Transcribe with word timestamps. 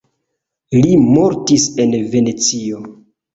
Li 0.77 0.95
mortis 1.09 1.67
en 1.85 1.93
Venecio. 2.15 2.81